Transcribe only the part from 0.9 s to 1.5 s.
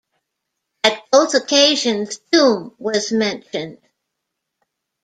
both